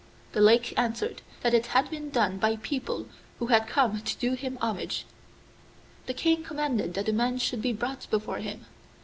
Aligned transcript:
The 0.31 0.41
Lake 0.41 0.73
answered 0.79 1.21
that 1.41 1.53
it 1.53 1.67
had 1.77 1.91
been 1.91 2.09
done 2.09 2.39
by 2.39 2.55
people 2.55 3.07
who 3.37 3.45
had 3.53 3.67
come 3.67 4.01
to 4.01 4.17
do 4.17 4.33
him 4.33 4.57
homage. 4.59 5.05
The 6.07 6.15
King 6.15 6.41
commanded 6.43 6.95
that 6.95 7.05
the 7.05 7.13
men 7.13 7.37
should 7.37 7.61
be 7.61 7.71
brought 7.71 8.09
before 8.09 8.39
him. 8.39 8.65